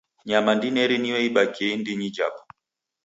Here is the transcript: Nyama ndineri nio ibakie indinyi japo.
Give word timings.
Nyama 0.27 0.51
ndineri 0.57 0.95
nio 0.99 1.17
ibakie 1.27 1.69
indinyi 1.75 2.07
japo. 2.15 2.41